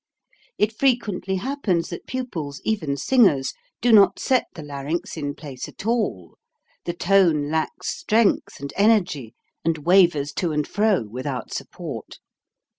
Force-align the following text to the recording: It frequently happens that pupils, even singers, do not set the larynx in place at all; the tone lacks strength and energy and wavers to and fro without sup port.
It 0.57 0.73
frequently 0.73 1.35
happens 1.35 1.89
that 1.89 2.07
pupils, 2.07 2.59
even 2.63 2.97
singers, 2.97 3.53
do 3.81 3.91
not 3.91 4.17
set 4.17 4.45
the 4.55 4.63
larynx 4.63 5.15
in 5.15 5.35
place 5.35 5.67
at 5.67 5.85
all; 5.85 6.39
the 6.85 6.93
tone 6.93 7.51
lacks 7.51 7.97
strength 7.99 8.59
and 8.59 8.73
energy 8.75 9.35
and 9.63 9.77
wavers 9.85 10.33
to 10.37 10.51
and 10.53 10.67
fro 10.67 11.03
without 11.03 11.53
sup 11.53 11.67
port. 11.71 12.17